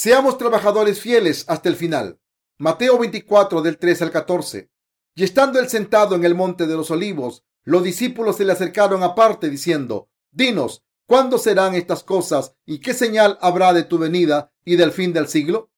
[0.00, 2.20] Seamos trabajadores fieles hasta el final.
[2.56, 4.70] Mateo 24 del 3 al 14.
[5.16, 9.02] Y estando él sentado en el monte de los olivos, los discípulos se le acercaron
[9.02, 14.76] aparte diciendo, Dinos, ¿cuándo serán estas cosas y qué señal habrá de tu venida y
[14.76, 15.72] del fin del siglo?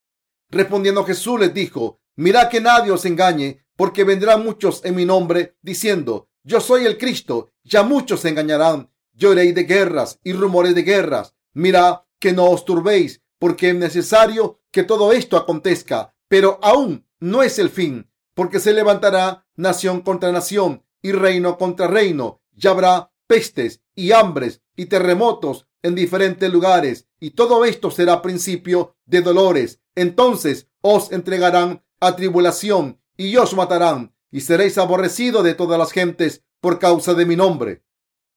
[0.50, 5.56] Respondiendo Jesús les dijo, Mirad que nadie os engañe, porque vendrán muchos en mi nombre
[5.62, 8.92] diciendo, Yo soy el Cristo, ya muchos se engañarán.
[9.14, 11.34] Lloréis de guerras y rumores de guerras.
[11.54, 17.42] Mirad que no os turbéis, porque es necesario que todo esto acontezca, pero aún no
[17.42, 23.12] es el fin, porque se levantará nación contra nación y reino contra reino, y habrá
[23.26, 29.80] pestes y hambres y terremotos en diferentes lugares, y todo esto será principio de dolores.
[29.94, 36.44] Entonces os entregarán a tribulación y os matarán, y seréis aborrecidos de todas las gentes
[36.60, 37.82] por causa de mi nombre.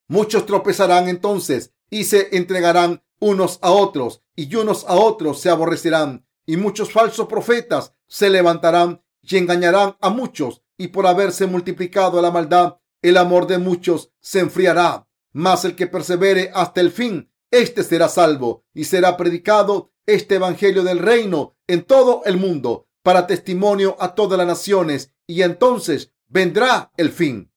[0.08, 6.26] Muchos tropezarán entonces y se entregarán unos a otros y unos a otros se aborrecerán
[6.46, 12.30] y muchos falsos profetas se levantarán y engañarán a muchos y por haberse multiplicado la
[12.30, 15.06] maldad, el amor de muchos se enfriará.
[15.32, 20.82] Mas el que persevere hasta el fin, éste será salvo y será predicado este evangelio
[20.82, 26.92] del reino en todo el mundo para testimonio a todas las naciones y entonces vendrá
[26.96, 27.52] el fin.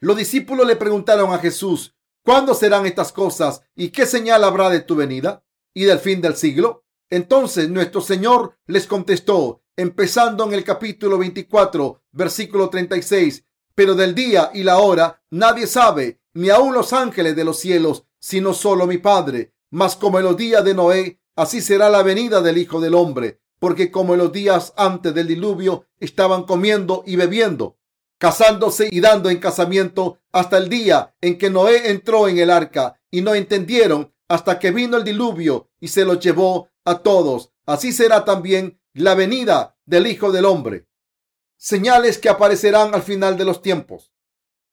[0.00, 1.93] Los discípulos le preguntaron a Jesús,
[2.24, 6.34] ¿cuándo serán estas cosas y qué señal habrá de tu venida y del fin del
[6.36, 6.84] siglo?
[7.10, 13.44] Entonces nuestro Señor les contestó, empezando en el capítulo 24, versículo 36,
[13.74, 18.04] pero del día y la hora nadie sabe, ni aun los ángeles de los cielos,
[18.18, 19.54] sino solo mi Padre.
[19.70, 23.40] Mas como en los días de Noé, así será la venida del Hijo del Hombre,
[23.58, 27.78] porque como en los días antes del diluvio estaban comiendo y bebiendo,
[28.24, 32.98] casándose y dando en casamiento hasta el día en que Noé entró en el arca
[33.10, 37.52] y no entendieron hasta que vino el diluvio y se los llevó a todos.
[37.66, 40.86] Así será también la venida del Hijo del Hombre.
[41.58, 44.14] Señales que aparecerán al final de los tiempos.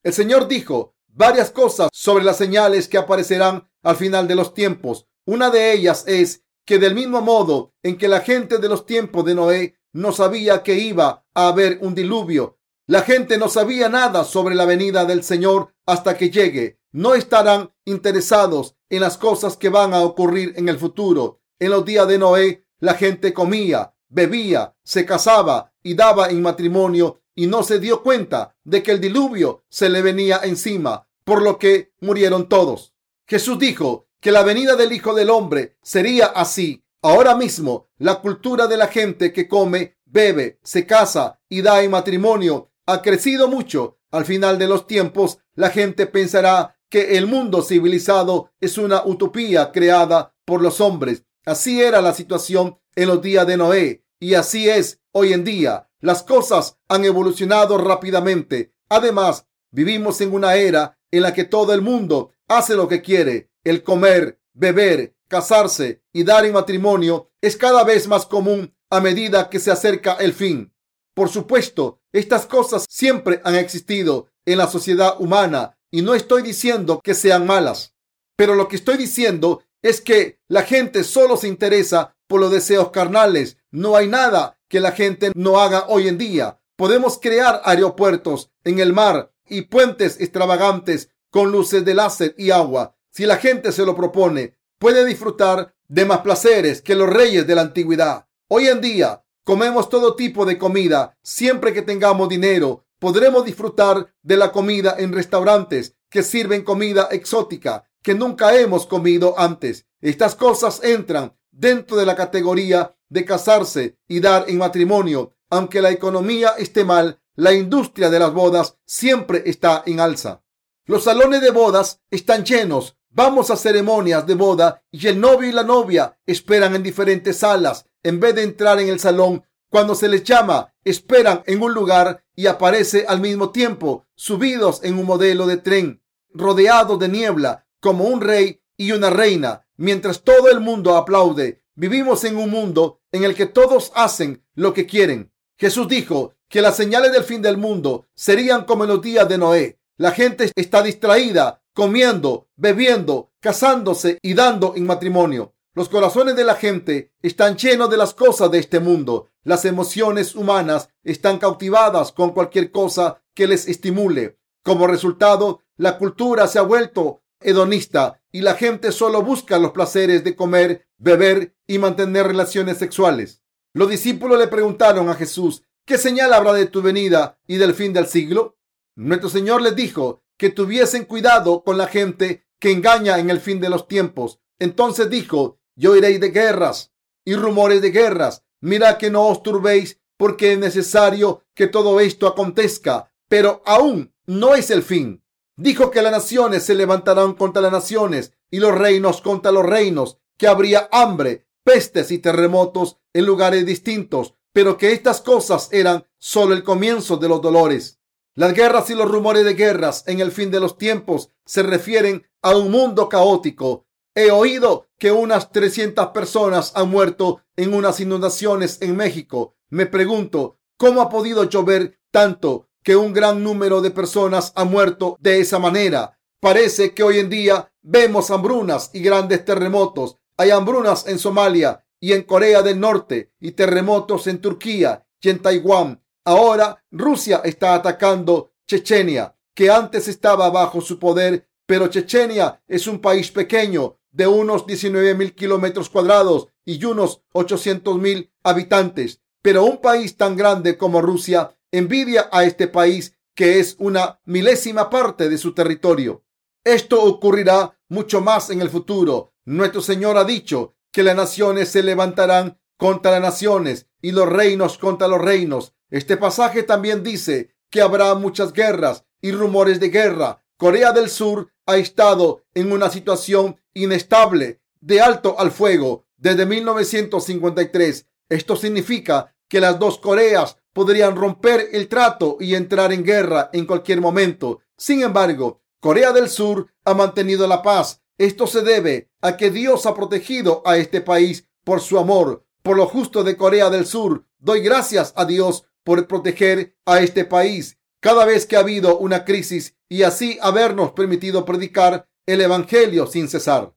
[0.02, 5.08] El Señor dijo varias cosas sobre las señales que aparecerán al final de los tiempos.
[5.26, 9.26] Una de ellas es que del mismo modo en que la gente de los tiempos
[9.26, 12.58] de Noé no sabía que iba a haber un diluvio,
[12.92, 16.78] la gente no sabía nada sobre la venida del Señor hasta que llegue.
[16.90, 21.40] No estarán interesados en las cosas que van a ocurrir en el futuro.
[21.58, 27.22] En los días de Noé, la gente comía, bebía, se casaba y daba en matrimonio
[27.34, 31.58] y no se dio cuenta de que el diluvio se le venía encima, por lo
[31.58, 32.92] que murieron todos.
[33.26, 36.84] Jesús dijo que la venida del Hijo del Hombre sería así.
[37.00, 41.90] Ahora mismo, la cultura de la gente que come, bebe, se casa y da en
[41.90, 43.98] matrimonio ha crecido mucho.
[44.10, 49.72] Al final de los tiempos, la gente pensará que el mundo civilizado es una utopía
[49.72, 51.24] creada por los hombres.
[51.44, 55.88] Así era la situación en los días de Noé y así es hoy en día.
[56.00, 58.74] Las cosas han evolucionado rápidamente.
[58.88, 63.50] Además, vivimos en una era en la que todo el mundo hace lo que quiere.
[63.64, 69.48] El comer, beber, casarse y dar en matrimonio es cada vez más común a medida
[69.48, 70.71] que se acerca el fin.
[71.14, 77.00] Por supuesto, estas cosas siempre han existido en la sociedad humana y no estoy diciendo
[77.02, 77.94] que sean malas,
[78.36, 82.90] pero lo que estoy diciendo es que la gente solo se interesa por los deseos
[82.90, 83.58] carnales.
[83.70, 86.60] No hay nada que la gente no haga hoy en día.
[86.76, 92.96] Podemos crear aeropuertos en el mar y puentes extravagantes con luces de láser y agua.
[93.10, 97.54] Si la gente se lo propone, puede disfrutar de más placeres que los reyes de
[97.54, 98.26] la antigüedad.
[98.48, 104.36] Hoy en día comemos todo tipo de comida siempre que tengamos dinero podremos disfrutar de
[104.36, 109.86] la comida en restaurantes que sirven comida exótica que nunca hemos comido antes.
[110.00, 115.34] Estas cosas entran dentro de la categoría de casarse y dar en matrimonio.
[115.50, 120.42] Aunque la economía esté mal, la industria de las bodas siempre está en alza.
[120.84, 122.96] Los salones de bodas están llenos.
[123.10, 127.86] Vamos a ceremonias de boda y el novio y la novia esperan en diferentes salas.
[128.02, 132.24] En vez de entrar en el salón cuando se les llama, esperan en un lugar
[132.34, 136.02] y aparece al mismo tiempo, subidos en un modelo de tren,
[136.34, 141.62] rodeados de niebla, como un rey y una reina, mientras todo el mundo aplaude.
[141.74, 145.32] Vivimos en un mundo en el que todos hacen lo que quieren.
[145.56, 149.38] Jesús dijo que las señales del fin del mundo serían como en los días de
[149.38, 149.78] Noé.
[149.96, 155.51] La gente está distraída, comiendo, bebiendo, casándose y dando en matrimonio.
[155.74, 159.30] Los corazones de la gente están llenos de las cosas de este mundo.
[159.42, 164.38] Las emociones humanas están cautivadas con cualquier cosa que les estimule.
[164.62, 170.24] Como resultado, la cultura se ha vuelto hedonista y la gente solo busca los placeres
[170.24, 173.42] de comer, beber y mantener relaciones sexuales.
[173.72, 177.94] Los discípulos le preguntaron a Jesús, ¿qué señal habrá de tu venida y del fin
[177.94, 178.58] del siglo?
[178.94, 183.58] Nuestro Señor les dijo que tuviesen cuidado con la gente que engaña en el fin
[183.58, 184.40] de los tiempos.
[184.58, 186.92] Entonces dijo, yo iré de guerras
[187.24, 188.44] y rumores de guerras.
[188.60, 194.54] Mira que no os turbéis porque es necesario que todo esto acontezca, pero aún no
[194.54, 195.24] es el fin.
[195.56, 200.18] Dijo que las naciones se levantarán contra las naciones y los reinos contra los reinos,
[200.38, 206.54] que habría hambre, pestes y terremotos en lugares distintos, pero que estas cosas eran solo
[206.54, 207.98] el comienzo de los dolores.
[208.34, 212.26] Las guerras y los rumores de guerras en el fin de los tiempos se refieren
[212.40, 213.86] a un mundo caótico.
[214.14, 219.56] He oído que unas 300 personas han muerto en unas inundaciones en México.
[219.70, 225.16] Me pregunto, ¿cómo ha podido llover tanto que un gran número de personas ha muerto
[225.20, 226.18] de esa manera?
[226.40, 232.12] Parece que hoy en día vemos hambrunas y grandes terremotos hay hambrunas en Somalia y
[232.12, 236.02] en Corea del Norte y terremotos en Turquía y en Taiwán.
[236.24, 243.00] Ahora Rusia está atacando Chechenia, que antes estaba bajo su poder, pero Chechenia es un
[243.00, 249.20] país pequeño de unos 19 mil kilómetros cuadrados y unos 800 mil habitantes.
[249.42, 254.88] Pero un país tan grande como Rusia envidia a este país que es una milésima
[254.90, 256.22] parte de su territorio.
[256.64, 261.82] Esto ocurrirá mucho más en el futuro nuestro Señor ha dicho que las naciones se
[261.82, 265.74] levantarán contra las naciones y los reinos contra los reinos.
[265.90, 270.44] Este pasaje también dice que habrá muchas guerras y rumores de guerra.
[270.56, 278.06] Corea del Sur ha estado en una situación inestable de alto al fuego desde 1953.
[278.28, 283.66] Esto significa que las dos Coreas podrían romper el trato y entrar en guerra en
[283.66, 284.60] cualquier momento.
[284.76, 289.84] Sin embargo, Corea del Sur ha mantenido la paz esto se debe a que Dios
[289.84, 294.26] ha protegido a este país por su amor, por lo justo de Corea del Sur.
[294.38, 299.24] Doy gracias a Dios por proteger a este país cada vez que ha habido una
[299.24, 303.74] crisis y así habernos permitido predicar el Evangelio sin cesar.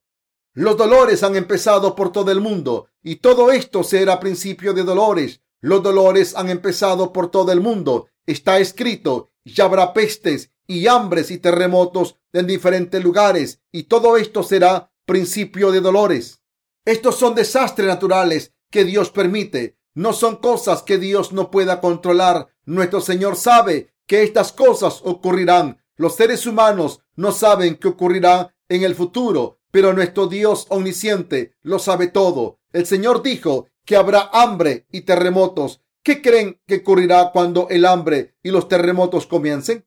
[0.53, 5.41] Los dolores han empezado por todo el mundo y todo esto será principio de dolores.
[5.61, 8.07] Los dolores han empezado por todo el mundo.
[8.25, 14.43] Está escrito, ya habrá pestes y hambres y terremotos en diferentes lugares y todo esto
[14.43, 16.41] será principio de dolores.
[16.85, 19.77] Estos son desastres naturales que Dios permite.
[19.93, 22.47] No son cosas que Dios no pueda controlar.
[22.65, 25.83] Nuestro Señor sabe que estas cosas ocurrirán.
[25.97, 31.79] Los seres humanos no saben qué ocurrirá en el futuro, pero nuestro Dios omnisciente lo
[31.79, 32.59] sabe todo.
[32.71, 35.81] El Señor dijo que habrá hambre y terremotos.
[36.03, 39.85] ¿Qué creen que ocurrirá cuando el hambre y los terremotos comiencen?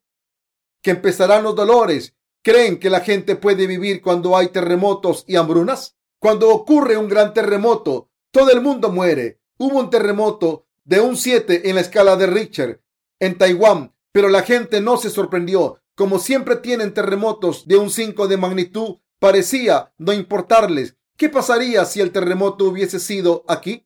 [0.82, 2.14] que empezarán los dolores.
[2.42, 5.96] ¿Creen que la gente puede vivir cuando hay terremotos y hambrunas?
[6.18, 9.40] Cuando ocurre un gran terremoto, todo el mundo muere.
[9.58, 12.82] Hubo un terremoto de un 7 en la escala de Richter
[13.20, 15.80] en Taiwán, pero la gente no se sorprendió.
[15.98, 20.94] Como siempre tienen terremotos de un 5 de magnitud, parecía no importarles.
[21.16, 23.84] ¿Qué pasaría si el terremoto hubiese sido aquí?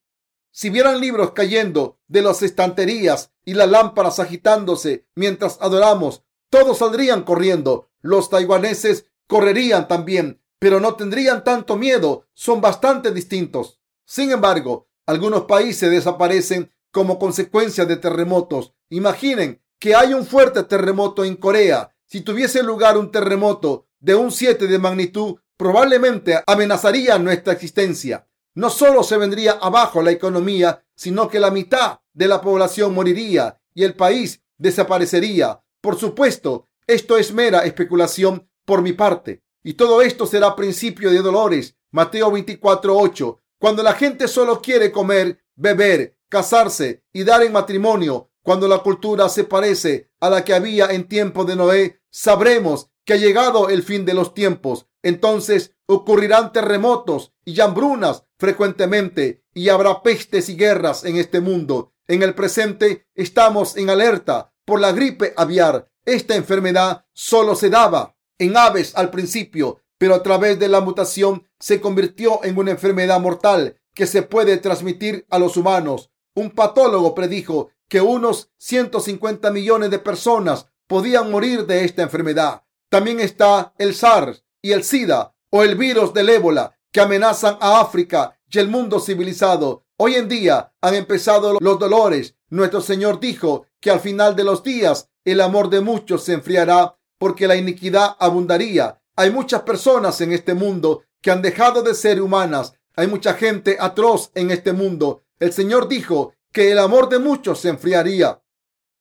[0.51, 7.23] Si vieran libros cayendo de las estanterías y las lámparas agitándose mientras adoramos, todos saldrían
[7.23, 7.89] corriendo.
[8.03, 12.27] Los taiwaneses correrían también, pero no tendrían tanto miedo.
[12.35, 13.81] Son bastante distintos.
[14.05, 18.75] Sin embargo, algunos países desaparecen como consecuencia de terremotos.
[18.91, 21.92] Imaginen que hay un fuerte terremoto en Corea.
[22.13, 28.29] Si tuviese lugar un terremoto de un 7 de magnitud, probablemente amenazaría nuestra existencia.
[28.55, 33.63] No solo se vendría abajo la economía, sino que la mitad de la población moriría
[33.73, 35.63] y el país desaparecería.
[35.81, 39.43] Por supuesto, esto es mera especulación por mi parte.
[39.65, 41.77] Y todo esto será principio de dolores.
[41.93, 43.39] Mateo 24:8.
[43.59, 49.31] Cuando la gente solo quiere comer, beber, casarse y dar en matrimonio, cuando la cultura
[49.31, 53.83] se parece a la que había en tiempo de Noé, sabremos que ha llegado el
[53.83, 54.87] fin de los tiempos.
[55.03, 61.93] Entonces ocurrirán terremotos y hambrunas frecuentemente y habrá pestes y guerras en este mundo.
[62.07, 65.91] En el presente estamos en alerta por la gripe aviar.
[66.05, 71.49] Esta enfermedad solo se daba en aves al principio, pero a través de la mutación
[71.59, 76.11] se convirtió en una enfermedad mortal que se puede transmitir a los humanos.
[76.35, 82.63] Un patólogo predijo que unos 150 millones de personas podían morir de esta enfermedad.
[82.89, 87.81] También está el SARS y el SIDA o el virus del ébola que amenazan a
[87.81, 89.87] África y el mundo civilizado.
[89.97, 92.37] Hoy en día han empezado los dolores.
[92.51, 96.97] Nuestro Señor dijo que al final de los días el amor de muchos se enfriará
[97.19, 99.01] porque la iniquidad abundaría.
[99.17, 103.79] Hay muchas personas en este mundo que han dejado de ser humanas, Hay mucha gente
[103.81, 105.25] atroz en este mundo.
[105.39, 108.43] El Señor dijo que el amor de muchos se enfriaría.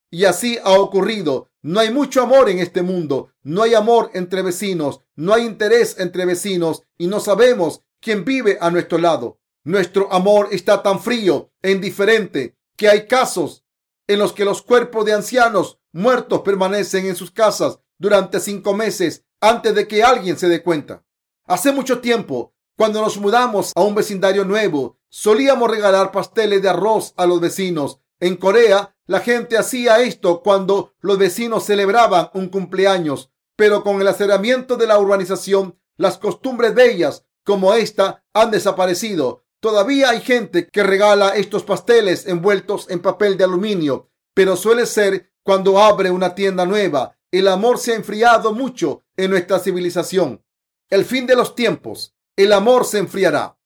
[0.10, 1.51] Y así ha ocurrido.
[1.62, 3.32] No hay mucho amor en este mundo.
[3.44, 5.02] No hay amor entre vecinos.
[5.16, 6.84] No hay interés entre vecinos.
[6.98, 9.40] Y no sabemos quién vive a nuestro lado.
[9.64, 13.64] Nuestro amor está tan frío e indiferente que hay casos
[14.08, 19.24] en los que los cuerpos de ancianos muertos permanecen en sus casas durante cinco meses
[19.40, 21.04] antes de que alguien se dé cuenta.
[21.46, 27.14] Hace mucho tiempo, cuando nos mudamos a un vecindario nuevo, solíamos regalar pasteles de arroz
[27.18, 28.00] a los vecinos.
[28.20, 34.08] En Corea, la gente hacía esto cuando los vecinos celebraban un cumpleaños, pero con el
[34.08, 39.44] aceramiento de la urbanización, las costumbres bellas como esta han desaparecido.
[39.60, 45.34] Todavía hay gente que regala estos pasteles envueltos en papel de aluminio, pero suele ser
[45.44, 47.18] cuando abre una tienda nueva.
[47.32, 50.42] El amor se ha enfriado mucho en nuestra civilización.
[50.90, 52.16] El fin de los tiempos.
[52.38, 53.58] El amor se enfriará.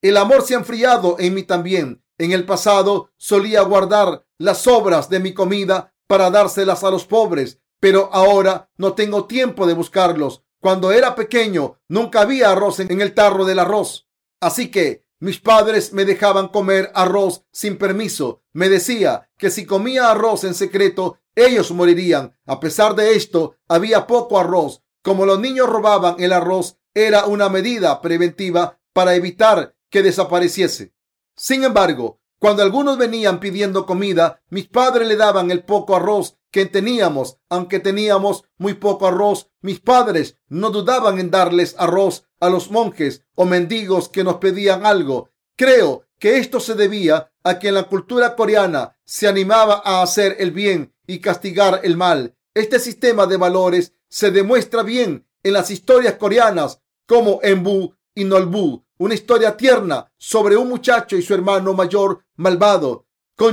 [0.00, 2.05] El amor se ha enfriado en mí también.
[2.18, 7.60] En el pasado solía guardar las sobras de mi comida para dárselas a los pobres,
[7.80, 10.42] pero ahora no tengo tiempo de buscarlos.
[10.60, 14.08] Cuando era pequeño nunca había arroz en el tarro del arroz.
[14.40, 18.42] Así que mis padres me dejaban comer arroz sin permiso.
[18.52, 22.36] Me decía que si comía arroz en secreto, ellos morirían.
[22.46, 24.82] A pesar de esto, había poco arroz.
[25.02, 30.95] Como los niños robaban el arroz, era una medida preventiva para evitar que desapareciese.
[31.36, 36.66] Sin embargo, cuando algunos venían pidiendo comida, mis padres le daban el poco arroz que
[36.66, 37.38] teníamos.
[37.48, 43.22] Aunque teníamos muy poco arroz, mis padres no dudaban en darles arroz a los monjes
[43.34, 45.30] o mendigos que nos pedían algo.
[45.56, 50.36] Creo que esto se debía a que en la cultura coreana se animaba a hacer
[50.38, 52.36] el bien y castigar el mal.
[52.54, 58.24] Este sistema de valores se demuestra bien en las historias coreanas como en Bu y
[58.24, 63.06] Nolbu, una historia tierna sobre un muchacho y su hermano mayor malvado,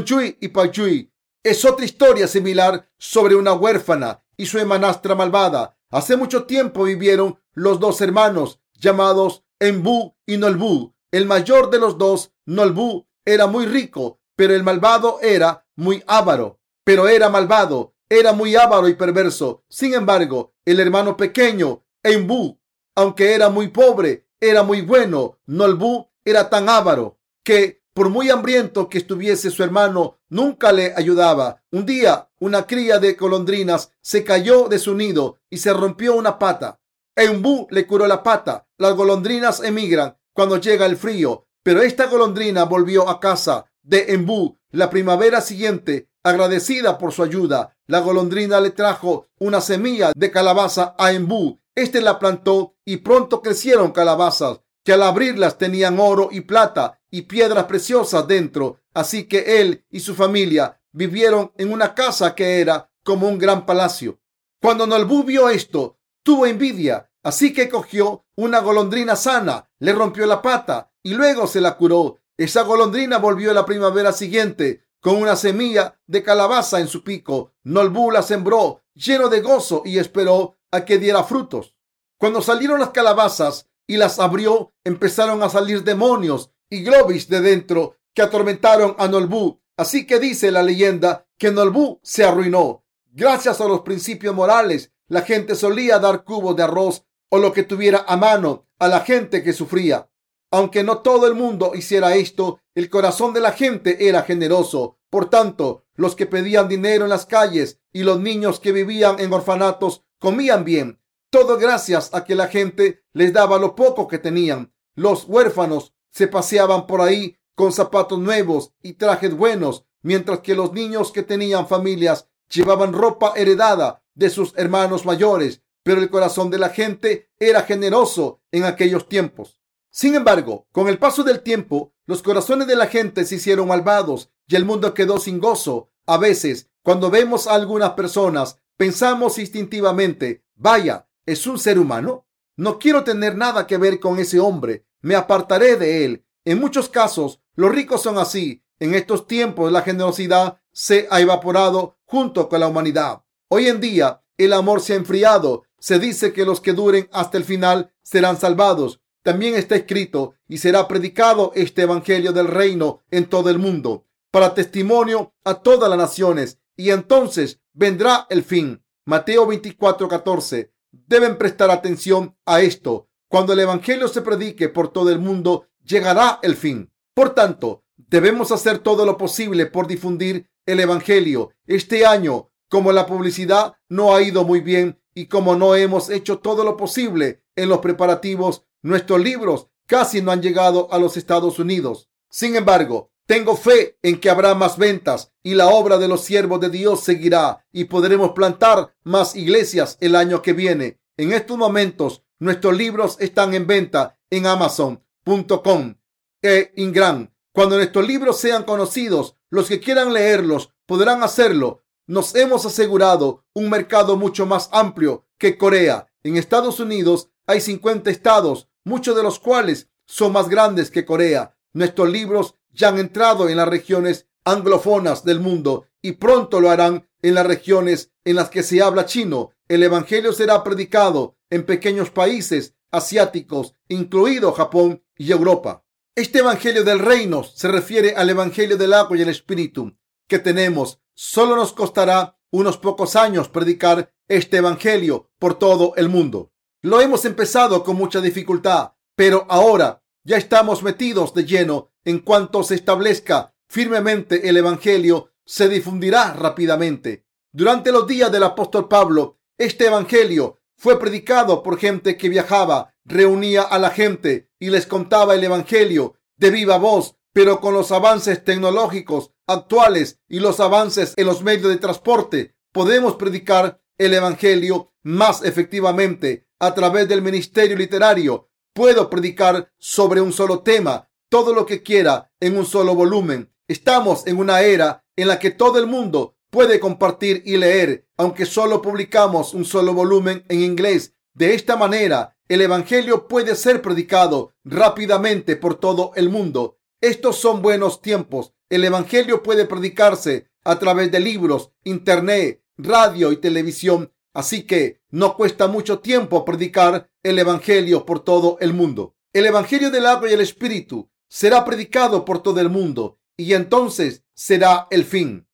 [0.03, 1.11] Chui y Chui.
[1.43, 5.77] Es otra historia similar sobre una huérfana y su hermanastra malvada.
[5.91, 10.93] Hace mucho tiempo vivieron los dos hermanos llamados Enbu y Nolbu.
[11.11, 16.59] El mayor de los dos, Nolbu, era muy rico, pero el malvado era muy avaro.
[16.83, 19.63] Pero era malvado, era muy avaro y perverso.
[19.69, 22.57] Sin embargo, el hermano pequeño, Enbu,
[22.95, 25.39] aunque era muy pobre, era muy bueno.
[25.45, 31.61] Nolbu era tan avaro que por muy hambriento que estuviese su hermano, nunca le ayudaba.
[31.71, 36.39] Un día, una cría de golondrinas se cayó de su nido y se rompió una
[36.39, 36.79] pata.
[37.15, 38.67] Embu le curó la pata.
[38.79, 44.57] Las golondrinas emigran cuando llega el frío, pero esta golondrina volvió a casa de Embu
[44.71, 47.77] la primavera siguiente, agradecida por su ayuda.
[47.85, 51.59] La golondrina le trajo una semilla de calabaza a Embu.
[51.75, 57.23] Este la plantó y pronto crecieron calabazas que al abrirlas tenían oro y plata y
[57.23, 58.79] piedras preciosas dentro.
[58.93, 63.65] Así que él y su familia vivieron en una casa que era como un gran
[63.65, 64.19] palacio.
[64.61, 70.41] Cuando Nolbu vio esto, tuvo envidia, así que cogió una golondrina sana, le rompió la
[70.41, 72.19] pata y luego se la curó.
[72.37, 77.53] Esa golondrina volvió la primavera siguiente con una semilla de calabaza en su pico.
[77.63, 81.75] Nolbu la sembró lleno de gozo y esperó a que diera frutos.
[82.23, 87.97] Cuando salieron las calabazas, y las abrió, empezaron a salir demonios y globis de dentro
[88.13, 89.59] que atormentaron a Nolbu.
[89.75, 92.85] Así que dice la leyenda que Nolbu se arruinó.
[93.11, 97.63] Gracias a los principios morales, la gente solía dar cubos de arroz o lo que
[97.63, 100.09] tuviera a mano a la gente que sufría.
[100.49, 104.97] Aunque no todo el mundo hiciera esto, el corazón de la gente era generoso.
[105.09, 109.33] Por tanto, los que pedían dinero en las calles y los niños que vivían en
[109.33, 111.02] orfanatos comían bien
[111.33, 114.71] todo gracias a que la gente les daba lo poco que tenían.
[114.93, 120.73] Los huérfanos se paseaban por ahí con zapatos nuevos y trajes buenos, mientras que los
[120.73, 126.59] niños que tenían familias llevaban ropa heredada de sus hermanos mayores, pero el corazón de
[126.59, 129.57] la gente era generoso en aquellos tiempos.
[129.89, 134.29] Sin embargo, con el paso del tiempo, los corazones de la gente se hicieron malvados
[134.47, 135.89] y el mundo quedó sin gozo.
[136.05, 142.25] A veces, cuando vemos a algunas personas, pensamos instintivamente, vaya, ¿Es un ser humano?
[142.55, 144.85] No quiero tener nada que ver con ese hombre.
[145.01, 146.25] Me apartaré de él.
[146.45, 148.63] En muchos casos, los ricos son así.
[148.79, 153.23] En estos tiempos, la generosidad se ha evaporado junto con la humanidad.
[153.47, 155.63] Hoy en día, el amor se ha enfriado.
[155.79, 159.01] Se dice que los que duren hasta el final serán salvados.
[159.21, 164.55] También está escrito y será predicado este evangelio del reino en todo el mundo para
[164.55, 168.83] testimonio a todas las naciones y entonces vendrá el fin.
[169.05, 170.72] Mateo 24, 14.
[170.93, 173.09] Deben prestar atención a esto.
[173.27, 176.93] Cuando el Evangelio se predique por todo el mundo, llegará el fin.
[177.15, 181.49] Por tanto, debemos hacer todo lo posible por difundir el Evangelio.
[181.65, 186.37] Este año, como la publicidad no ha ido muy bien y como no hemos hecho
[186.37, 191.57] todo lo posible en los preparativos, nuestros libros casi no han llegado a los Estados
[191.57, 192.11] Unidos.
[192.29, 196.59] Sin embargo, tengo fe en que habrá más ventas y la obra de los siervos
[196.59, 200.99] de Dios seguirá y podremos plantar más iglesias el año que viene.
[201.15, 205.95] En estos momentos, nuestros libros están en venta en amazon.com
[206.41, 207.33] e Ingram.
[207.53, 211.83] Cuando nuestros libros sean conocidos, los que quieran leerlos podrán hacerlo.
[212.07, 216.07] Nos hemos asegurado un mercado mucho más amplio que Corea.
[216.23, 221.55] En Estados Unidos hay 50 estados, muchos de los cuales son más grandes que Corea.
[221.71, 227.07] Nuestros libros ya han entrado en las regiones anglofonas del mundo y pronto lo harán
[227.21, 229.51] en las regiones en las que se habla chino.
[229.67, 235.85] El Evangelio será predicado en pequeños países asiáticos, incluido Japón y Europa.
[236.15, 239.95] Este Evangelio del Reino se refiere al Evangelio del agua y el Espíritu
[240.27, 240.99] que tenemos.
[241.15, 246.51] Solo nos costará unos pocos años predicar este Evangelio por todo el mundo.
[246.81, 252.63] Lo hemos empezado con mucha dificultad, pero ahora ya estamos metidos de lleno en cuanto
[252.63, 257.25] se establezca firmemente el Evangelio, se difundirá rápidamente.
[257.51, 263.61] Durante los días del apóstol Pablo, este Evangelio fue predicado por gente que viajaba, reunía
[263.63, 268.43] a la gente y les contaba el Evangelio de viva voz, pero con los avances
[268.43, 275.43] tecnológicos actuales y los avances en los medios de transporte, podemos predicar el Evangelio más
[275.43, 278.49] efectivamente a través del ministerio literario.
[278.73, 283.53] Puedo predicar sobre un solo tema todo lo que quiera en un solo volumen.
[283.67, 288.45] Estamos en una era en la que todo el mundo puede compartir y leer, aunque
[288.47, 291.15] solo publicamos un solo volumen en inglés.
[291.33, 296.79] De esta manera, el Evangelio puede ser predicado rápidamente por todo el mundo.
[296.99, 298.53] Estos son buenos tiempos.
[298.69, 304.11] El Evangelio puede predicarse a través de libros, internet, radio y televisión.
[304.33, 309.15] Así que no cuesta mucho tiempo predicar el Evangelio por todo el mundo.
[309.31, 314.23] El Evangelio del agua y el Espíritu será predicado por todo el mundo y entonces
[314.33, 315.47] será el fin.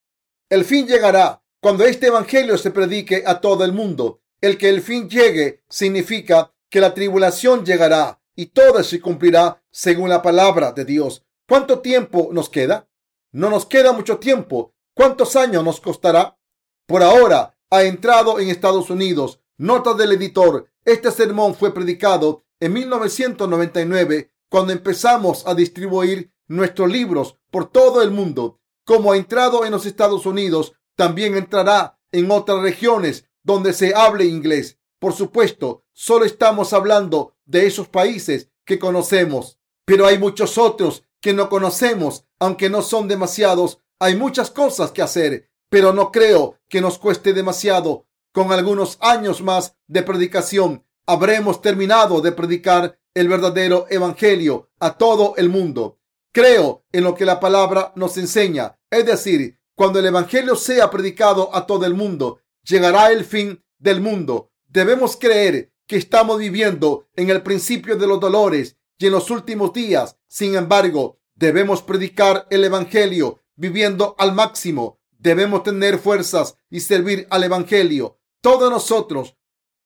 [0.50, 4.22] El fin llegará cuando este evangelio se predique a todo el mundo.
[4.40, 10.08] El que el fin llegue significa que la tribulación llegará y todo se cumplirá según
[10.08, 11.26] la palabra de Dios.
[11.46, 12.88] ¿Cuánto tiempo nos queda?
[13.34, 14.74] No nos queda mucho tiempo.
[14.94, 16.40] ¿Cuántos años nos costará?
[16.88, 19.42] Por ahora ha entrado en Estados Unidos.
[19.60, 20.72] Nota del editor.
[20.86, 28.10] Este sermón fue predicado en 1999 cuando empezamos a distribuir nuestros libros por todo el
[28.10, 28.62] mundo.
[28.86, 34.24] Como ha entrado en los Estados Unidos, también entrará en otras regiones donde se hable
[34.24, 34.80] inglés.
[34.98, 41.34] Por supuesto, solo estamos hablando de esos países que conocemos, pero hay muchos otros que
[41.34, 43.80] no conocemos, aunque no son demasiados.
[44.00, 48.06] Hay muchas cosas que hacer, pero no creo que nos cueste demasiado.
[48.32, 55.34] Con algunos años más de predicación, habremos terminado de predicar el verdadero evangelio a todo
[55.38, 56.00] el mundo.
[56.32, 61.56] Creo en lo que la palabra nos enseña, es decir, cuando el evangelio sea predicado
[61.56, 64.52] a todo el mundo, llegará el fin del mundo.
[64.68, 69.74] Debemos creer que estamos viviendo en el principio de los dolores y en los últimos
[69.74, 70.18] días.
[70.28, 75.00] Sin embargo, debemos predicar el evangelio viviendo al máximo.
[75.18, 78.19] Debemos tener fuerzas y servir al evangelio.
[78.42, 79.36] Todos nosotros,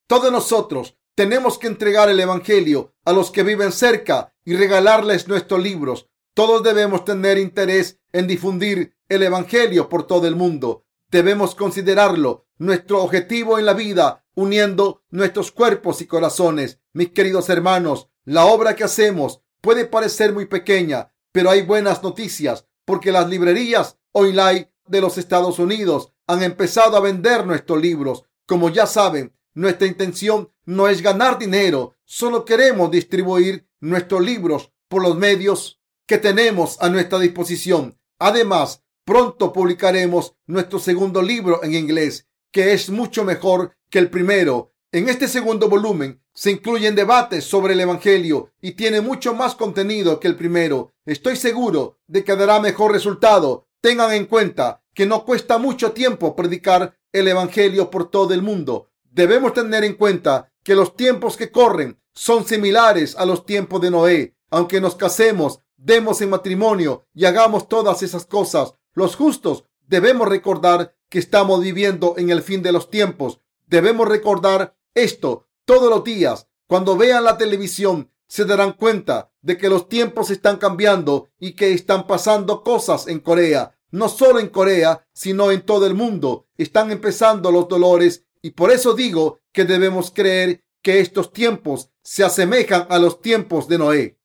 [0.05, 5.61] todos nosotros tenemos que entregar el Evangelio a los que viven cerca y regalarles nuestros
[5.61, 6.07] libros.
[6.35, 10.85] Todos debemos tener interés en difundir el Evangelio por todo el mundo.
[11.09, 16.79] Debemos considerarlo nuestro objetivo en la vida, uniendo nuestros cuerpos y corazones.
[16.93, 22.67] Mis queridos hermanos, la obra que hacemos puede parecer muy pequeña, pero hay buenas noticias
[22.85, 28.25] porque las librerías online de los Estados Unidos han empezado a vender nuestros libros.
[28.45, 35.01] Como ya saben, nuestra intención no es ganar dinero, solo queremos distribuir nuestros libros por
[35.01, 37.97] los medios que tenemos a nuestra disposición.
[38.19, 44.73] Además, pronto publicaremos nuestro segundo libro en inglés, que es mucho mejor que el primero.
[44.91, 50.19] En este segundo volumen se incluyen debates sobre el Evangelio y tiene mucho más contenido
[50.19, 50.93] que el primero.
[51.05, 53.67] Estoy seguro de que dará mejor resultado.
[53.81, 58.89] Tengan en cuenta que no cuesta mucho tiempo predicar el Evangelio por todo el mundo.
[59.09, 63.91] Debemos tener en cuenta que los tiempos que corren son similares a los tiempos de
[63.91, 64.35] Noé.
[64.49, 70.95] Aunque nos casemos, demos en matrimonio y hagamos todas esas cosas, los justos debemos recordar
[71.09, 73.39] que estamos viviendo en el fin de los tiempos.
[73.67, 76.47] Debemos recordar esto todos los días.
[76.67, 81.73] Cuando vean la televisión, se darán cuenta de que los tiempos están cambiando y que
[81.73, 83.77] están pasando cosas en Corea.
[83.91, 86.42] No solo en Corea, sino en todo el mundo.
[86.63, 92.23] Están empezando los dolores y por eso digo que debemos creer que estos tiempos se
[92.23, 94.17] asemejan a los tiempos de Noé.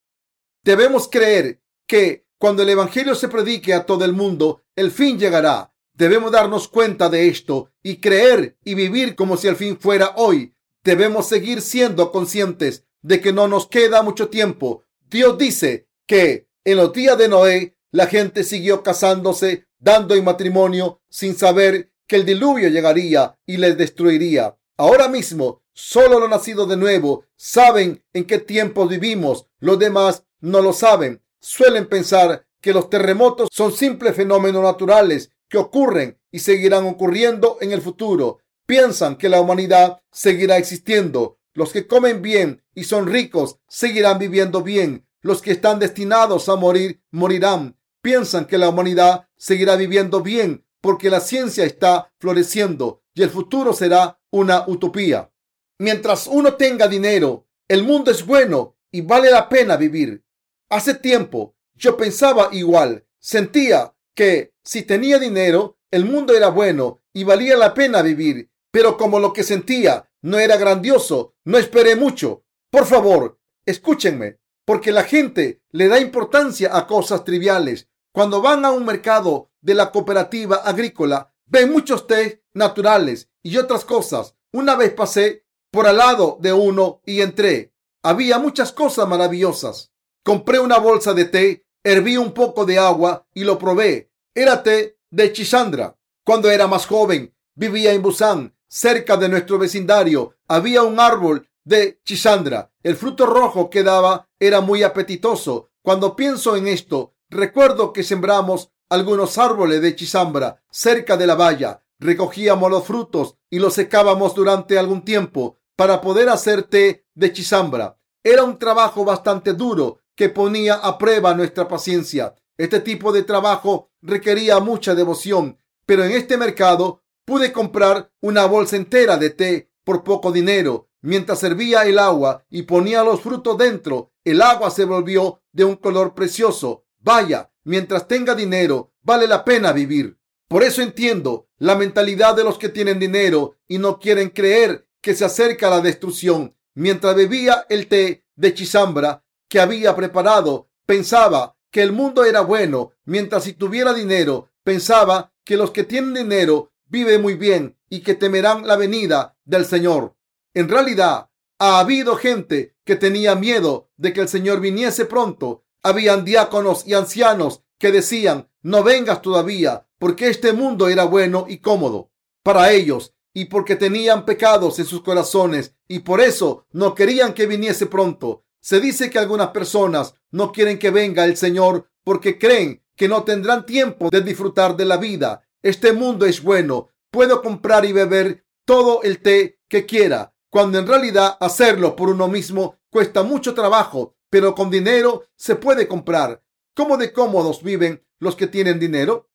[0.63, 5.75] Debemos creer que cuando el Evangelio se predique a todo el mundo, el fin llegará.
[5.95, 10.55] Debemos darnos cuenta de esto y creer y vivir como si el fin fuera hoy.
[10.85, 14.85] Debemos seguir siendo conscientes de que no nos queda mucho tiempo.
[15.11, 21.01] Dios dice que en los días de Noé la gente siguió casándose, dando en matrimonio,
[21.09, 24.57] sin saber que el diluvio llegaría y les destruiría.
[24.79, 29.47] Ahora mismo, solo los nacidos de nuevo saben en qué tiempos vivimos.
[29.61, 31.23] Los demás no lo saben.
[31.39, 37.73] Suelen pensar que los terremotos son simples fenómenos naturales que ocurren y seguirán ocurriendo en
[37.73, 38.41] el futuro.
[38.67, 41.39] Piensan que la humanidad seguirá existiendo.
[41.53, 45.07] Los que comen bien y son ricos seguirán viviendo bien.
[45.21, 47.77] Los que están destinados a morir morirán.
[48.01, 53.73] Piensan que la humanidad seguirá viviendo bien porque la ciencia está floreciendo y el futuro
[53.73, 55.31] será una utopía.
[55.79, 60.25] Mientras uno tenga dinero, el mundo es bueno y vale la pena vivir.
[60.71, 63.07] Hace tiempo yo pensaba igual.
[63.19, 68.51] Sentía que si tenía dinero, el mundo era bueno y valía la pena vivir.
[68.71, 72.45] Pero como lo que sentía no era grandioso, no esperé mucho.
[72.71, 77.89] Por favor, escúchenme, porque la gente le da importancia a cosas triviales.
[78.13, 83.85] Cuando van a un mercado de la cooperativa agrícola, ven muchos té naturales y otras
[83.85, 84.35] cosas.
[84.53, 87.75] Una vez pasé por al lado de uno y entré.
[88.03, 89.93] Había muchas cosas maravillosas.
[90.23, 94.11] Compré una bolsa de té, herví un poco de agua y lo probé.
[94.35, 95.97] Era té de chisandra.
[96.25, 100.35] Cuando era más joven, vivía en Busan, cerca de nuestro vecindario.
[100.47, 102.71] Había un árbol de chisandra.
[102.83, 105.71] El fruto rojo que daba era muy apetitoso.
[105.83, 111.83] Cuando pienso en esto, recuerdo que sembramos algunos árboles de chisambra cerca de la valla.
[111.99, 117.99] Recogíamos los frutos y los secábamos durante algún tiempo para poder hacer té de chisambra.
[118.23, 122.35] Era un trabajo bastante duro que ponía a prueba nuestra paciencia.
[122.57, 128.77] Este tipo de trabajo requería mucha devoción, pero en este mercado pude comprar una bolsa
[128.77, 130.89] entera de té por poco dinero.
[131.01, 135.77] Mientras servía el agua y ponía los frutos dentro, el agua se volvió de un
[135.77, 136.85] color precioso.
[136.99, 140.19] Vaya, mientras tenga dinero, vale la pena vivir.
[140.49, 145.15] Por eso entiendo la mentalidad de los que tienen dinero y no quieren creer que
[145.15, 146.57] se acerca la destrucción.
[146.75, 150.71] Mientras bebía el té de chisambra, que había preparado.
[150.87, 156.15] Pensaba que el mundo era bueno, mientras si tuviera dinero, pensaba que los que tienen
[156.15, 160.15] dinero viven muy bien y que temerán la venida del Señor.
[160.55, 165.65] En realidad, ha habido gente que tenía miedo de que el Señor viniese pronto.
[165.83, 171.59] Habían diáconos y ancianos que decían, no vengas todavía, porque este mundo era bueno y
[171.59, 172.11] cómodo
[172.43, 177.47] para ellos y porque tenían pecados en sus corazones y por eso no querían que
[177.47, 178.45] viniese pronto.
[178.61, 183.23] Se dice que algunas personas no quieren que venga el Señor porque creen que no
[183.25, 185.43] tendrán tiempo de disfrutar de la vida.
[185.63, 186.89] Este mundo es bueno.
[187.11, 192.29] Puedo comprar y beber todo el té que quiera, cuando en realidad hacerlo por uno
[192.29, 196.43] mismo cuesta mucho trabajo, pero con dinero se puede comprar.
[196.75, 199.29] ¿Cómo de cómodos viven los que tienen dinero?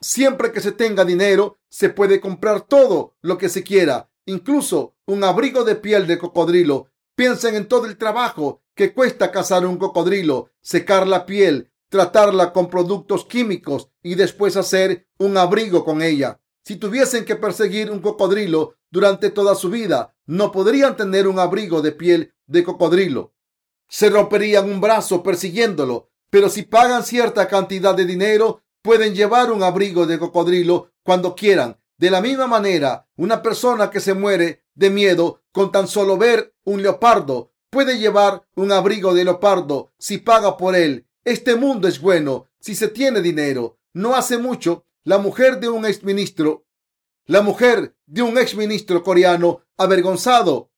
[0.00, 5.24] Siempre que se tenga dinero, se puede comprar todo lo que se quiera, incluso un
[5.24, 6.88] abrigo de piel de cocodrilo.
[7.14, 12.70] Piensen en todo el trabajo que cuesta cazar un cocodrilo, secar la piel, tratarla con
[12.70, 16.40] productos químicos y después hacer un abrigo con ella.
[16.64, 21.82] Si tuviesen que perseguir un cocodrilo durante toda su vida, no podrían tener un abrigo
[21.82, 23.34] de piel de cocodrilo.
[23.90, 29.64] Se romperían un brazo persiguiéndolo, pero si pagan cierta cantidad de dinero, pueden llevar un
[29.64, 31.78] abrigo de cocodrilo cuando quieran.
[31.98, 36.54] De la misma manera, una persona que se muere de miedo con tan solo ver
[36.64, 41.08] un leopardo puede llevar un abrigo de leopardo si paga por él.
[41.24, 43.78] Este mundo es bueno si se tiene dinero.
[43.92, 46.64] No hace mucho, la mujer de un exministro,
[47.26, 50.70] la mujer de un exministro coreano avergonzado,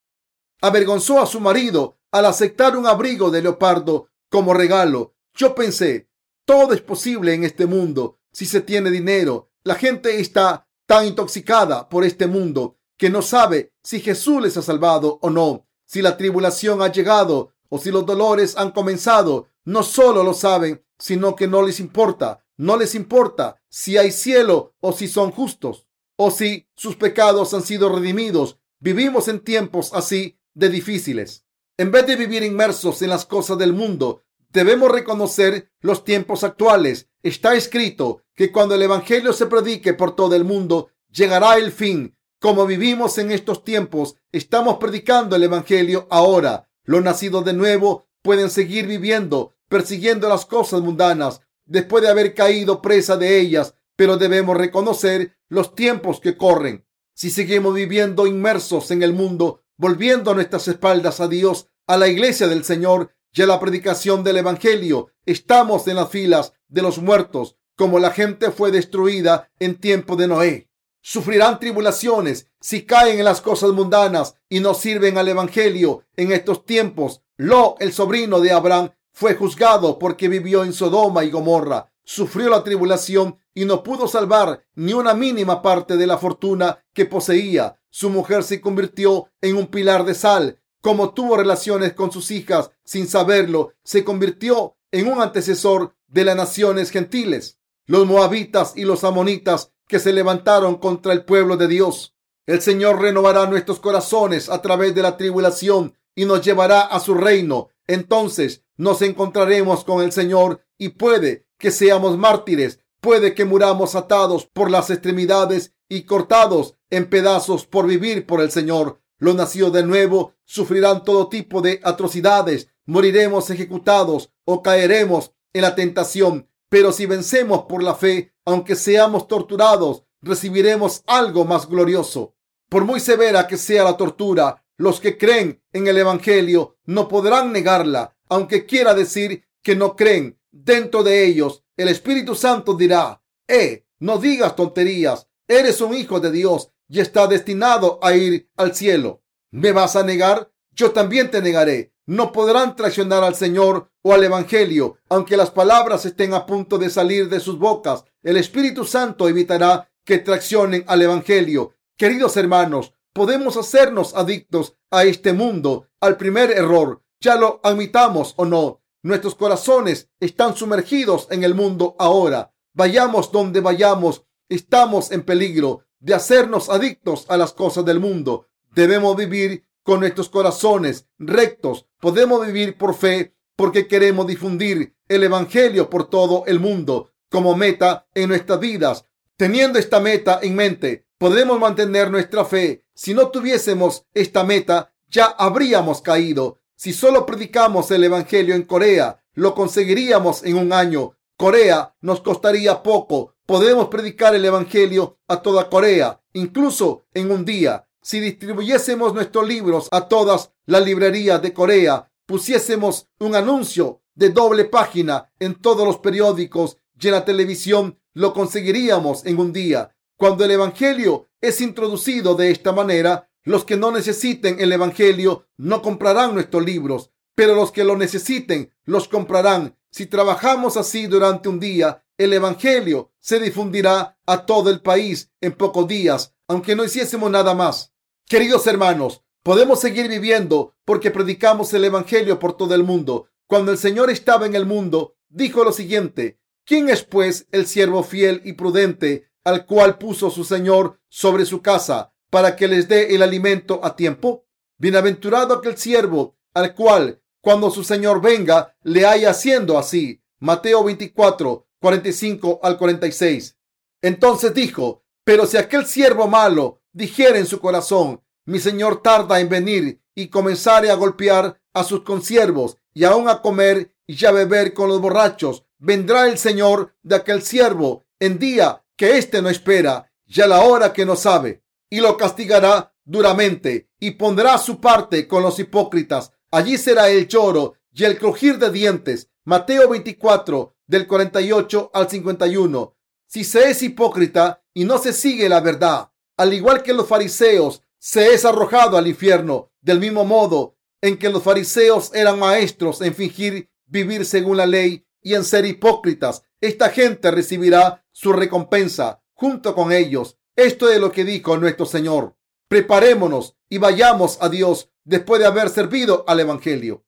[0.63, 5.15] avergonzó a su marido al aceptar un abrigo de leopardo como regalo.
[5.35, 6.09] Yo pensé,
[6.45, 9.51] todo es posible en este mundo si se tiene dinero.
[9.65, 14.63] La gente está tan intoxicada por este mundo que no sabe si Jesús les ha
[14.63, 19.83] salvado o no si la tribulación ha llegado o si los dolores han comenzado, no
[19.83, 22.47] solo lo saben, sino que no les importa.
[22.57, 27.61] No les importa si hay cielo o si son justos o si sus pecados han
[27.61, 28.59] sido redimidos.
[28.81, 31.42] Vivimos en tiempos así de difíciles.
[31.79, 37.09] En vez de vivir inmersos en las cosas del mundo, debemos reconocer los tiempos actuales.
[37.23, 42.17] Está escrito que cuando el Evangelio se predique por todo el mundo, llegará el fin.
[42.41, 46.69] Como vivimos en estos tiempos, estamos predicando el Evangelio ahora.
[46.85, 52.83] Los nacidos de nuevo pueden seguir viviendo, persiguiendo las cosas mundanas, después de haber caído
[52.83, 56.85] presa de ellas, pero debemos reconocer los tiempos que corren.
[57.15, 62.47] Si seguimos viviendo inmersos en el mundo, volviendo nuestras espaldas a Dios, a la iglesia
[62.47, 67.57] del Señor y a la predicación del Evangelio, estamos en las filas de los muertos,
[67.75, 70.71] como la gente fue destruida en tiempo de Noé.
[71.01, 76.65] Sufrirán tribulaciones si caen en las cosas mundanas y no sirven al Evangelio en estos
[76.65, 77.23] tiempos.
[77.37, 82.63] Lo, el sobrino de Abraham, fue juzgado porque vivió en Sodoma y Gomorra sufrió la
[82.63, 87.82] tribulación y no pudo salvar ni una mínima parte de la fortuna que poseía.
[87.95, 90.59] Su mujer se convirtió en un pilar de sal.
[90.81, 96.35] Como tuvo relaciones con sus hijas sin saberlo, se convirtió en un antecesor de las
[96.35, 102.17] naciones gentiles, los moabitas y los amonitas que se levantaron contra el pueblo de Dios.
[102.47, 107.13] El Señor renovará nuestros corazones a través de la tribulación y nos llevará a su
[107.13, 107.69] reino.
[107.87, 114.47] Entonces nos encontraremos con el Señor y puede que seamos mártires, puede que muramos atados
[114.47, 119.01] por las extremidades y cortados en pedazos por vivir por el Señor.
[119.19, 125.75] Los nacidos de nuevo sufrirán todo tipo de atrocidades, moriremos ejecutados o caeremos en la
[125.75, 132.35] tentación, pero si vencemos por la fe, aunque seamos torturados, recibiremos algo más glorioso.
[132.69, 137.53] Por muy severa que sea la tortura, los que creen en el Evangelio no podrán
[137.53, 140.39] negarla, aunque quiera decir que no creen.
[140.51, 146.31] Dentro de ellos, el Espíritu Santo dirá, eh, no digas tonterías, eres un hijo de
[146.31, 149.23] Dios y está destinado a ir al cielo.
[149.51, 150.53] ¿Me vas a negar?
[150.73, 151.95] Yo también te negaré.
[152.05, 156.91] No podrán traicionar al Señor o al Evangelio, aunque las palabras estén a punto de
[156.91, 158.05] salir de sus bocas.
[158.23, 161.73] El Espíritu Santo evitará que traicionen al Evangelio.
[161.97, 168.45] Queridos hermanos, podemos hacernos adictos a este mundo, al primer error, ya lo admitamos o
[168.45, 168.83] no.
[169.03, 172.53] Nuestros corazones están sumergidos en el mundo ahora.
[172.75, 178.49] Vayamos donde vayamos, estamos en peligro de hacernos adictos a las cosas del mundo.
[178.75, 181.87] Debemos vivir con nuestros corazones rectos.
[182.01, 188.09] Podemos vivir por fe porque queremos difundir el Evangelio por todo el mundo como meta
[188.15, 189.07] en nuestras vidas.
[189.37, 192.85] Teniendo esta meta en mente, podemos mantener nuestra fe.
[192.95, 196.61] Si no tuviésemos esta meta, ya habríamos caído.
[196.75, 201.17] Si solo predicamos el Evangelio en Corea, lo conseguiríamos en un año.
[201.37, 203.32] Corea nos costaría poco.
[203.47, 207.89] Podemos predicar el Evangelio a toda Corea, incluso en un día.
[208.01, 214.65] Si distribuyésemos nuestros libros a todas las librerías de Corea, pusiésemos un anuncio de doble
[214.65, 219.97] página en todos los periódicos y en la televisión, lo conseguiríamos en un día.
[220.17, 225.83] Cuando el Evangelio es introducido de esta manera, los que no necesiten el Evangelio no
[225.83, 229.77] comprarán nuestros libros, pero los que lo necesiten los comprarán.
[229.91, 235.53] Si trabajamos así durante un día, el Evangelio se difundirá a todo el país en
[235.53, 237.93] pocos días, aunque no hiciésemos nada más.
[238.27, 243.29] Queridos hermanos, podemos seguir viviendo porque predicamos el Evangelio por todo el mundo.
[243.47, 248.03] Cuando el Señor estaba en el mundo, dijo lo siguiente, ¿quién es pues el siervo
[248.03, 252.13] fiel y prudente al cual puso su Señor sobre su casa?
[252.33, 254.47] para que les dé el alimento a tiempo?
[254.79, 260.23] Bienaventurado aquel siervo al cual, cuando su señor venga, le haya haciendo así.
[260.39, 263.59] Mateo 24, 45 al 46.
[264.01, 269.49] Entonces dijo, pero si aquel siervo malo dijera en su corazón, mi señor tarda en
[269.49, 274.75] venir y comenzare a golpear a sus consiervos y aún a comer y a beber
[274.75, 280.11] con los borrachos, vendrá el señor de aquel siervo en día que éste no espera
[280.27, 285.27] y a la hora que no sabe y lo castigará duramente y pondrá su parte
[285.27, 286.33] con los hipócritas.
[286.51, 289.29] Allí será el lloro y el crujir de dientes.
[289.45, 292.97] Mateo 24 del 48 al 51.
[293.27, 297.83] Si se es hipócrita y no se sigue la verdad, al igual que los fariseos,
[297.99, 303.15] se es arrojado al infierno, del mismo modo en que los fariseos eran maestros en
[303.15, 306.45] fingir vivir según la ley y en ser hipócritas.
[306.61, 310.39] Esta gente recibirá su recompensa junto con ellos.
[310.55, 312.37] Esto es lo que dijo nuestro Señor.
[312.69, 317.05] Preparémonos y vayamos a Dios después de haber servido al Evangelio.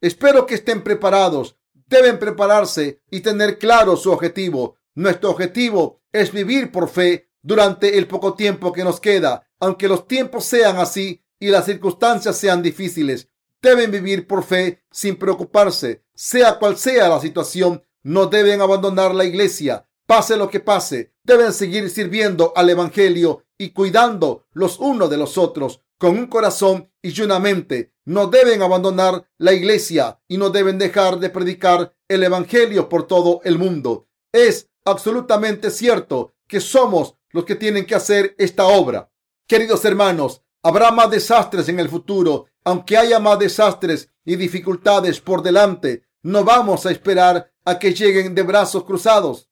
[0.00, 1.58] Espero que estén preparados.
[1.86, 4.76] Deben prepararse y tener claro su objetivo.
[4.94, 10.08] Nuestro objetivo es vivir por fe durante el poco tiempo que nos queda, aunque los
[10.08, 13.28] tiempos sean así y las circunstancias sean difíciles.
[13.60, 17.82] deben vivir por fe sin preocuparse, sea cual sea la situación.
[18.02, 21.14] No deben abandonar la iglesia, pase lo que pase.
[21.22, 26.90] Deben seguir sirviendo al Evangelio y cuidando los unos de los otros con un corazón
[27.02, 27.92] y una mente.
[28.04, 33.40] No deben abandonar la iglesia y no deben dejar de predicar el Evangelio por todo
[33.44, 34.08] el mundo.
[34.32, 39.10] Es absolutamente cierto que somos los que tienen que hacer esta obra.
[39.46, 42.46] Queridos hermanos, habrá más desastres en el futuro.
[42.64, 48.34] Aunque haya más desastres y dificultades por delante, no vamos a esperar a que lleguen
[48.34, 49.50] de brazos cruzados.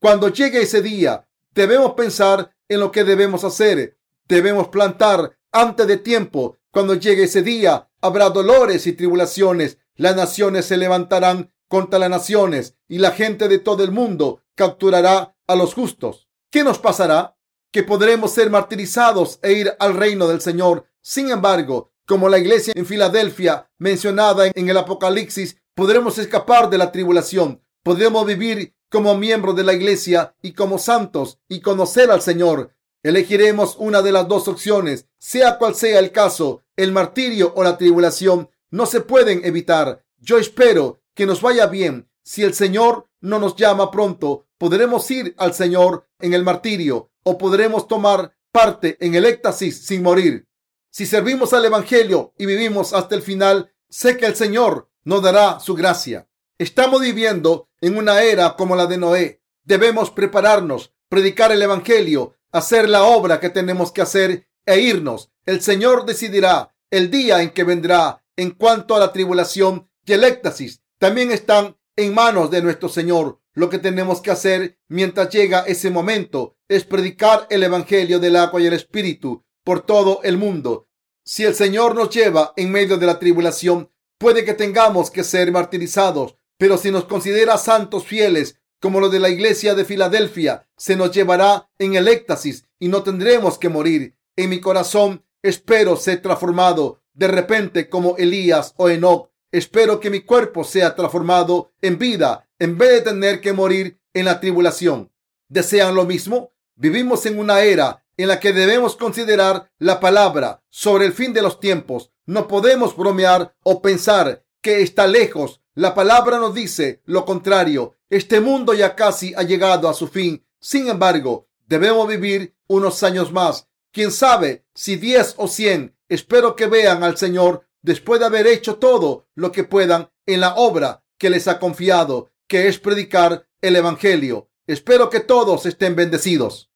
[0.00, 3.98] Cuando llegue ese día, debemos pensar en lo que debemos hacer.
[4.26, 6.58] Debemos plantar antes de tiempo.
[6.70, 9.78] Cuando llegue ese día, habrá dolores y tribulaciones.
[9.94, 15.36] Las naciones se levantarán contra las naciones y la gente de todo el mundo capturará
[15.46, 16.28] a los justos.
[16.50, 17.36] ¿Qué nos pasará?
[17.72, 20.86] Que podremos ser martirizados e ir al reino del Señor.
[21.00, 26.92] Sin embargo, como la iglesia en Filadelfia mencionada en el Apocalipsis, podremos escapar de la
[26.92, 27.62] tribulación.
[27.82, 32.74] Podremos vivir como miembros de la iglesia y como santos y conocer al Señor.
[33.02, 37.78] Elegiremos una de las dos opciones, sea cual sea el caso, el martirio o la
[37.78, 40.04] tribulación, no se pueden evitar.
[40.18, 42.10] Yo espero que nos vaya bien.
[42.22, 47.38] Si el Señor no nos llama pronto, podremos ir al Señor en el martirio o
[47.38, 50.46] podremos tomar parte en el éxtasis sin morir.
[50.90, 55.58] Si servimos al Evangelio y vivimos hasta el final, sé que el Señor nos dará
[55.58, 56.28] su gracia.
[56.58, 59.40] Estamos viviendo en una era como la de Noé.
[59.62, 65.30] Debemos prepararnos, predicar el Evangelio, hacer la obra que tenemos que hacer e irnos.
[65.46, 68.20] El Señor decidirá el día en que vendrá.
[68.36, 73.40] En cuanto a la tribulación y el éxtasis, también están en manos de nuestro Señor.
[73.52, 78.60] Lo que tenemos que hacer mientras llega ese momento es predicar el Evangelio del agua
[78.60, 80.88] y el Espíritu por todo el mundo.
[81.24, 85.52] Si el Señor nos lleva en medio de la tribulación, puede que tengamos que ser
[85.52, 90.96] martirizados, pero si nos considera santos fieles, como los de la iglesia de Filadelfia, se
[90.96, 94.16] nos llevará en el éxtasis y no tendremos que morir.
[94.36, 100.22] En mi corazón espero ser transformado de repente como Elías o Enoch Espero que mi
[100.22, 105.12] cuerpo sea transformado en vida en vez de tener que morir en la tribulación.
[105.46, 106.50] ¿Desean lo mismo?
[106.74, 111.40] Vivimos en una era en la que debemos considerar la palabra sobre el fin de
[111.40, 112.10] los tiempos.
[112.26, 115.60] No podemos bromear o pensar que está lejos.
[115.74, 117.94] La palabra nos dice lo contrario.
[118.10, 120.44] Este mundo ya casi ha llegado a su fin.
[120.58, 123.68] Sin embargo, debemos vivir unos años más.
[123.94, 125.96] Quién sabe si diez o cien.
[126.08, 130.56] Espero que vean al Señor después de haber hecho todo lo que puedan en la
[130.56, 134.50] obra que les ha confiado, que es predicar el Evangelio.
[134.66, 136.72] Espero que todos estén bendecidos.